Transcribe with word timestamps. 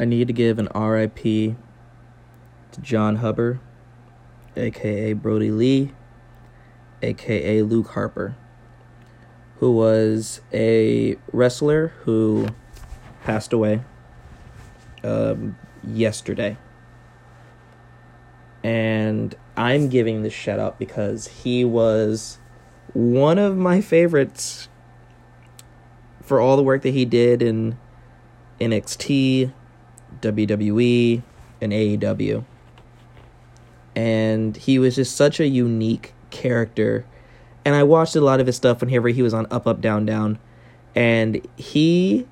I 0.00 0.06
need 0.06 0.28
to 0.28 0.32
give 0.32 0.58
an 0.58 0.68
RIP 0.74 1.22
to 1.22 2.80
John 2.80 3.16
Huber, 3.16 3.60
aka 4.56 5.12
Brodie 5.12 5.50
Lee, 5.50 5.92
aka 7.02 7.60
Luke 7.60 7.88
Harper, 7.88 8.34
who 9.58 9.70
was 9.72 10.40
a 10.54 11.18
wrestler 11.32 11.88
who 12.04 12.48
passed 13.24 13.52
away 13.52 13.82
um, 15.04 15.58
yesterday. 15.86 16.56
And 18.64 19.34
I'm 19.54 19.90
giving 19.90 20.22
this 20.22 20.32
shout 20.32 20.58
out 20.58 20.78
because 20.78 21.26
he 21.28 21.62
was 21.62 22.38
one 22.94 23.38
of 23.38 23.58
my 23.58 23.82
favorites 23.82 24.70
for 26.22 26.40
all 26.40 26.56
the 26.56 26.62
work 26.62 26.80
that 26.80 26.94
he 26.94 27.04
did 27.04 27.42
in 27.42 27.76
NXT, 28.62 29.52
WWE, 30.20 31.22
and 31.60 31.72
AEW. 31.72 32.44
And 33.94 34.56
he 34.56 34.78
was 34.78 34.96
just 34.96 35.16
such 35.16 35.40
a 35.40 35.46
unique 35.46 36.14
character. 36.30 37.04
And 37.64 37.74
I 37.74 37.82
watched 37.82 38.16
a 38.16 38.20
lot 38.20 38.40
of 38.40 38.46
his 38.46 38.56
stuff 38.56 38.80
whenever 38.80 39.08
he 39.08 39.22
was 39.22 39.34
on 39.34 39.46
Up, 39.50 39.66
Up, 39.66 39.80
Down, 39.80 40.06
Down. 40.06 40.38
And 40.94 41.46
he 41.56 42.26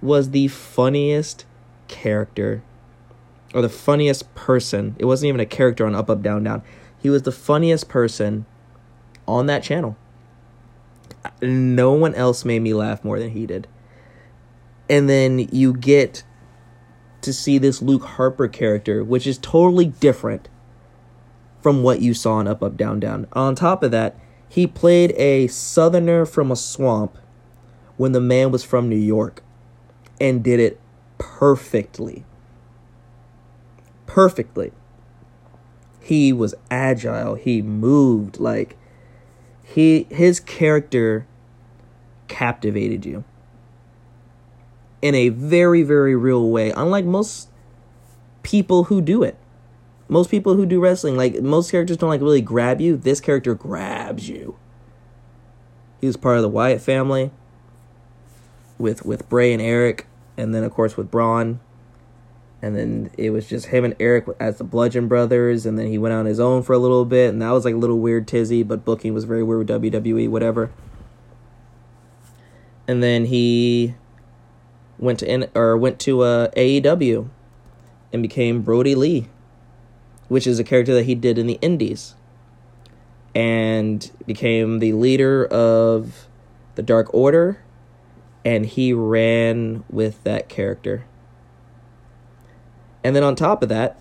was 0.00 0.30
the 0.30 0.48
funniest 0.48 1.44
character 1.88 2.62
or 3.54 3.62
the 3.62 3.68
funniest 3.68 4.34
person. 4.34 4.96
It 4.98 5.04
wasn't 5.04 5.28
even 5.28 5.40
a 5.40 5.46
character 5.46 5.86
on 5.86 5.94
Up 5.94 6.10
Up 6.10 6.22
Down 6.22 6.44
Down. 6.44 6.62
He 7.00 7.10
was 7.10 7.22
the 7.22 7.32
funniest 7.32 7.88
person 7.88 8.46
on 9.26 9.46
that 9.46 9.62
channel. 9.62 9.96
No 11.40 11.92
one 11.92 12.14
else 12.14 12.44
made 12.44 12.62
me 12.62 12.74
laugh 12.74 13.04
more 13.04 13.18
than 13.18 13.30
he 13.30 13.46
did. 13.46 13.66
And 14.88 15.08
then 15.08 15.38
you 15.50 15.72
get 15.72 16.24
to 17.26 17.32
see 17.32 17.58
this 17.58 17.82
Luke 17.82 18.04
Harper 18.04 18.48
character, 18.48 19.04
which 19.04 19.26
is 19.26 19.36
totally 19.36 19.86
different 19.86 20.48
from 21.60 21.82
what 21.82 22.00
you 22.00 22.14
saw 22.14 22.40
in 22.40 22.48
Up 22.48 22.62
Up 22.62 22.76
Down 22.76 22.98
Down. 22.98 23.26
On 23.32 23.54
top 23.54 23.82
of 23.82 23.90
that, 23.90 24.18
he 24.48 24.66
played 24.66 25.12
a 25.12 25.48
southerner 25.48 26.24
from 26.24 26.50
a 26.50 26.56
swamp 26.56 27.18
when 27.96 28.12
the 28.12 28.20
man 28.20 28.50
was 28.50 28.64
from 28.64 28.88
New 28.88 28.96
York 28.96 29.42
and 30.20 30.42
did 30.42 30.60
it 30.60 30.80
perfectly. 31.18 32.24
Perfectly. 34.06 34.72
He 36.00 36.32
was 36.32 36.54
agile, 36.70 37.34
he 37.34 37.60
moved 37.60 38.38
like 38.38 38.76
he 39.64 40.06
his 40.10 40.38
character 40.38 41.26
captivated 42.28 43.04
you 43.04 43.24
in 45.06 45.14
a 45.14 45.28
very 45.28 45.82
very 45.82 46.16
real 46.16 46.48
way 46.50 46.70
unlike 46.70 47.04
most 47.04 47.48
people 48.46 48.84
who 48.84 49.00
do 49.00 49.24
it. 49.24 49.36
Most 50.08 50.30
people 50.30 50.54
who 50.54 50.66
do 50.66 50.80
wrestling 50.80 51.16
like 51.16 51.42
most 51.42 51.72
characters 51.72 51.96
don't 51.96 52.08
like 52.08 52.20
really 52.20 52.40
grab 52.40 52.80
you. 52.80 52.96
This 52.96 53.20
character 53.20 53.54
grabs 53.54 54.28
you. 54.28 54.56
He 56.00 56.06
was 56.06 56.16
part 56.16 56.36
of 56.36 56.42
the 56.42 56.48
wyatt 56.48 56.80
family 56.80 57.32
with 58.78 59.04
with 59.04 59.28
bray 59.28 59.52
and 59.52 59.60
eric 59.60 60.06
and 60.36 60.54
then 60.54 60.62
of 60.62 60.72
course 60.72 60.96
with 60.96 61.10
braun. 61.10 61.58
And 62.62 62.76
then 62.76 63.10
it 63.18 63.30
was 63.30 63.48
just 63.48 63.66
him 63.66 63.84
and 63.84 63.96
eric 63.98 64.26
as 64.38 64.58
the 64.58 64.64
bludgeon 64.64 65.08
brothers 65.08 65.66
and 65.66 65.76
then 65.76 65.88
he 65.88 65.98
went 65.98 66.14
on 66.14 66.26
his 66.26 66.38
own 66.38 66.62
for 66.62 66.72
a 66.72 66.78
little 66.78 67.04
bit 67.04 67.30
and 67.30 67.42
that 67.42 67.50
was 67.50 67.64
like 67.64 67.74
a 67.74 67.78
little 67.78 67.98
weird 67.98 68.28
tizzy 68.28 68.62
but 68.62 68.84
booking 68.84 69.12
was 69.12 69.24
very 69.24 69.42
weird 69.42 69.68
with 69.68 69.82
wwe 69.82 70.28
whatever. 70.28 70.70
And 72.86 73.02
then 73.02 73.24
he 73.24 73.96
went 74.98 75.20
to 75.20 75.30
in, 75.30 75.48
or 75.54 75.76
went 75.76 75.98
to 76.00 76.22
uh, 76.22 76.48
AEW 76.50 77.28
and 78.12 78.22
became 78.22 78.62
Brodie 78.62 78.94
Lee, 78.94 79.28
which 80.28 80.46
is 80.46 80.58
a 80.58 80.64
character 80.64 80.94
that 80.94 81.04
he 81.04 81.14
did 81.14 81.38
in 81.38 81.46
the 81.46 81.58
Indies, 81.60 82.14
and 83.34 84.10
became 84.26 84.78
the 84.78 84.92
leader 84.92 85.44
of 85.46 86.28
the 86.74 86.82
Dark 86.82 87.12
Order, 87.12 87.62
and 88.44 88.66
he 88.66 88.92
ran 88.92 89.84
with 89.90 90.22
that 90.24 90.48
character. 90.48 91.04
And 93.02 93.14
then 93.14 93.22
on 93.22 93.36
top 93.36 93.62
of 93.62 93.68
that, 93.68 94.00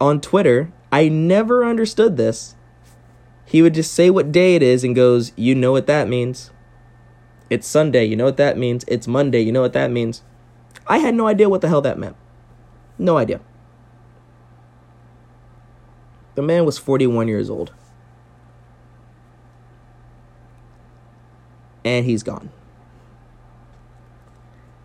on 0.00 0.20
Twitter, 0.20 0.72
I 0.92 1.08
never 1.08 1.64
understood 1.64 2.16
this. 2.16 2.54
He 3.44 3.62
would 3.62 3.74
just 3.74 3.92
say 3.92 4.10
what 4.10 4.30
day 4.30 4.54
it 4.54 4.62
is 4.62 4.84
and 4.84 4.94
goes, 4.94 5.32
"You 5.36 5.54
know 5.54 5.72
what 5.72 5.86
that 5.86 6.08
means." 6.08 6.50
It's 7.50 7.66
Sunday, 7.66 8.04
you 8.04 8.14
know 8.14 8.26
what 8.26 8.36
that 8.36 8.56
means. 8.56 8.84
It's 8.86 9.08
Monday, 9.08 9.40
you 9.40 9.50
know 9.50 9.60
what 9.60 9.72
that 9.72 9.90
means. 9.90 10.22
I 10.86 10.98
had 10.98 11.16
no 11.16 11.26
idea 11.26 11.48
what 11.48 11.60
the 11.60 11.68
hell 11.68 11.80
that 11.82 11.98
meant. 11.98 12.16
No 12.96 13.16
idea. 13.16 13.40
The 16.36 16.42
man 16.42 16.64
was 16.64 16.78
41 16.78 17.26
years 17.26 17.50
old. 17.50 17.72
And 21.84 22.06
he's 22.06 22.22
gone. 22.22 22.50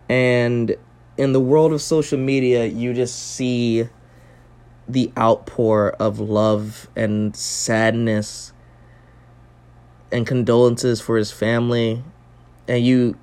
And 0.08 0.76
in 1.16 1.32
the 1.32 1.40
world 1.40 1.72
of 1.72 1.80
social 1.80 2.18
media, 2.18 2.66
you 2.66 2.92
just 2.94 3.34
see 3.34 3.88
the 4.88 5.12
outpour 5.16 5.90
of 6.00 6.18
love 6.18 6.88
and 6.96 7.34
sadness 7.36 8.52
and 10.10 10.26
condolences 10.26 11.00
for 11.00 11.16
his 11.16 11.30
family 11.30 12.02
and 12.68 12.84
you 12.84 13.16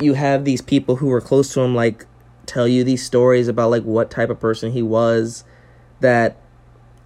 you 0.00 0.14
have 0.14 0.44
these 0.44 0.62
people 0.62 0.96
who 0.96 1.10
are 1.12 1.20
close 1.20 1.52
to 1.54 1.60
him 1.60 1.74
like 1.74 2.06
tell 2.46 2.68
you 2.68 2.84
these 2.84 3.04
stories 3.04 3.48
about 3.48 3.70
like 3.70 3.82
what 3.82 4.10
type 4.10 4.30
of 4.30 4.40
person 4.40 4.72
he 4.72 4.82
was 4.82 5.44
that 6.00 6.36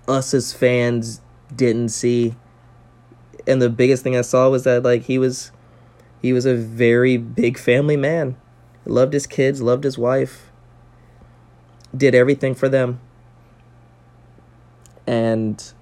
us 0.06 0.34
as 0.34 0.52
fans 0.52 1.20
didn't 1.54 1.88
see. 1.88 2.34
And 3.46 3.60
the 3.60 3.70
biggest 3.70 4.02
thing 4.02 4.16
i 4.16 4.20
saw 4.20 4.48
was 4.48 4.64
that 4.64 4.82
like 4.82 5.02
he 5.04 5.18
was 5.18 5.50
he 6.20 6.32
was 6.32 6.46
a 6.46 6.54
very 6.54 7.16
big 7.16 7.58
family 7.58 7.96
man. 7.96 8.36
Loved 8.84 9.12
his 9.12 9.26
kids 9.26 9.60
loved 9.62 9.84
his 9.84 9.98
wife 9.98 10.52
did 11.96 12.14
everything 12.14 12.54
for 12.54 12.68
them. 12.68 13.00
And 15.06 15.72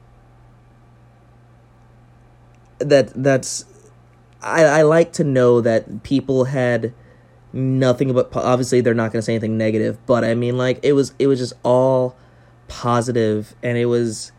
that 2.79 3.13
that's 3.15 3.65
I, 4.43 4.65
I 4.65 4.83
like 4.83 5.13
to 5.15 5.25
know 5.25 5.61
that 5.61 6.03
people 6.03 6.45
had 6.45 6.93
nothing 7.53 8.13
but 8.13 8.35
obviously 8.37 8.81
they're 8.81 8.95
not 8.95 9.13
going 9.13 9.21
to 9.21 9.23
say 9.23 9.33
anything 9.33 9.59
negative 9.59 9.99
but 10.07 10.23
i 10.23 10.37
mean 10.37 10.57
like 10.57 10.79
it 10.85 10.93
was 10.93 11.13
it 11.19 11.27
was 11.27 11.41
just 11.41 11.53
all 11.65 12.17
positive 12.69 13.57
and 13.61 13.77
it 13.77 13.87
was 13.87 14.31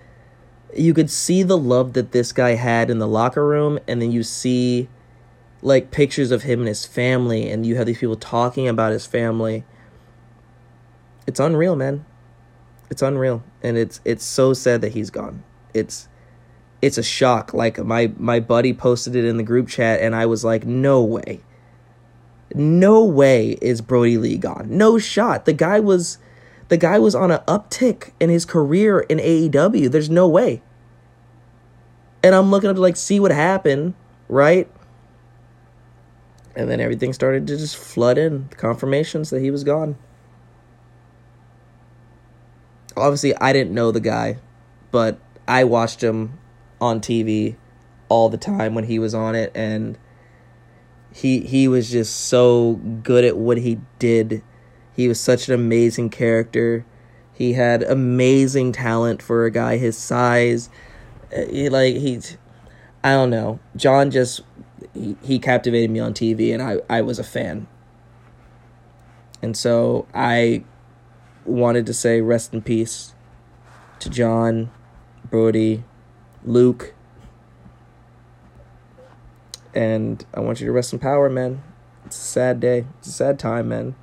you 0.76 0.94
could 0.94 1.10
see 1.10 1.44
the 1.44 1.58
love 1.58 1.94
that 1.94 2.12
this 2.12 2.32
guy 2.32 2.52
had 2.52 2.90
in 2.90 3.00
the 3.00 3.08
locker 3.08 3.46
room 3.46 3.80
and 3.88 4.02
then 4.02 4.12
you 4.12 4.24
see 4.24 4.88
like 5.62 5.92
pictures 5.92 6.32
of 6.32 6.44
him 6.44 6.60
and 6.60 6.68
his 6.68 6.86
family 6.86 7.50
and 7.50 7.66
you 7.66 7.76
have 7.76 7.86
these 7.86 8.00
people 8.00 8.16
talking 8.16 8.68
about 8.68 8.92
his 8.92 9.06
family. 9.06 9.64
It's 11.28 11.40
unreal 11.40 11.76
man. 11.76 12.06
It's 12.90 13.02
unreal 13.02 13.44
and 13.62 13.78
it's 13.78 14.02
it's 14.04 14.26
so 14.26 14.54
sad 14.54 14.82
that 14.82 14.94
he's 14.94 15.10
gone. 15.10 15.44
It's 15.74 16.08
it's 16.82 16.98
a 16.98 17.04
shock. 17.04 17.54
Like 17.54 17.78
my 17.80 18.12
my 18.18 18.40
buddy 18.40 18.74
posted 18.74 19.16
it 19.16 19.26
in 19.26 19.38
the 19.38 19.44
group 19.44 19.68
chat, 19.68 20.02
and 20.02 20.16
I 20.16 20.26
was 20.26 20.44
like, 20.44 20.66
no 20.66 21.02
way, 21.04 21.42
no 22.56 23.04
way 23.04 23.58
is 23.62 23.82
Brodie 23.82 24.18
Lee 24.18 24.38
gone. 24.38 24.68
No 24.70 24.98
shot. 24.98 25.46
The 25.46 25.54
guy 25.54 25.80
was, 25.80 26.18
the 26.70 26.78
guy 26.78 27.00
was 27.00 27.16
on 27.16 27.32
an 27.32 27.40
uptick 27.48 28.12
in 28.20 28.30
his 28.30 28.46
career 28.46 29.02
in 29.02 29.20
AEW. 29.20 29.92
There's 29.92 30.10
no 30.10 30.28
way. 30.28 30.62
And 32.24 32.36
I'm 32.36 32.52
looking 32.52 32.70
up 32.70 32.76
to 32.76 32.82
like 32.82 32.98
see 32.98 33.20
what 33.20 33.32
happened, 33.32 33.94
right? 34.28 34.70
And 36.56 36.70
then 36.70 36.80
everything 36.80 37.14
started 37.14 37.48
to 37.48 37.58
just 37.58 37.78
flood 37.78 38.18
in 38.18 38.50
confirmations 38.58 39.30
that 39.30 39.42
he 39.42 39.50
was 39.50 39.64
gone. 39.64 39.98
Obviously, 42.98 43.36
I 43.38 43.54
didn't 43.54 43.74
know 43.74 43.92
the 43.92 44.02
guy, 44.02 44.38
but 44.92 45.18
I 45.48 45.64
watched 45.64 46.04
him 46.04 46.38
on 46.82 47.00
TV 47.00 47.56
all 48.10 48.28
the 48.28 48.38
time 48.38 48.76
when 48.76 48.84
he 48.84 49.00
was 49.00 49.14
on 49.14 49.36
it 49.36 49.52
and 49.56 49.98
he 51.14 51.42
he 51.42 51.68
was 51.68 51.90
just 51.92 52.14
so 52.14 52.74
good 53.04 53.24
at 53.24 53.38
what 53.38 53.58
he 53.58 53.80
did. 54.00 54.42
He 54.96 55.08
was 55.08 55.20
such 55.20 55.48
an 55.48 55.54
amazing 55.54 56.10
character. 56.10 56.86
He 57.34 57.54
had 57.54 57.84
amazing 57.84 58.72
talent 58.74 59.22
for 59.22 59.46
a 59.46 59.52
guy 59.52 59.78
his 59.78 59.98
size. 59.98 60.70
Uh, 61.36 61.46
he 61.46 61.70
like 61.70 61.96
he's 61.96 62.38
I 63.04 63.12
don't 63.12 63.30
know. 63.30 63.60
John 63.76 64.12
just 64.12 64.42
he, 64.94 65.16
he 65.22 65.40
captivated 65.40 65.90
me 65.90 66.00
on 66.00 66.14
TV 66.14 66.54
and 66.54 66.62
I 66.62 66.80
I 66.90 67.02
was 67.02 67.20
a 67.20 67.24
fan. 67.24 67.68
And 69.42 69.58
so 69.58 70.08
I 70.14 70.64
wanted 71.46 71.86
to 71.88 71.94
say 71.94 72.22
rest 72.22 72.54
in 72.54 72.62
peace 72.62 73.14
to 74.00 74.10
John, 74.10 74.72
Brodie, 75.30 75.84
Luke. 76.44 76.94
And 79.74 80.26
I 80.34 80.42
want 80.42 80.60
you 80.60 80.66
to 80.68 80.72
rest 80.72 80.92
in 80.92 81.00
power, 81.00 81.30
man. 81.30 81.64
It's 82.06 82.18
a 82.18 82.22
sad 82.22 82.60
day. 82.60 82.86
It's 83.00 83.08
a 83.08 83.12
sad 83.12 83.40
time, 83.40 83.70
man. 83.70 83.96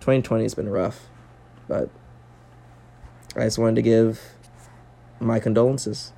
2020 0.00 0.44
has 0.44 0.54
been 0.54 0.68
rough. 0.68 1.08
But 1.66 1.90
I 3.36 3.44
just 3.44 3.58
wanted 3.58 3.76
to 3.76 3.82
give 3.82 4.34
my 5.18 5.40
condolences. 5.40 6.12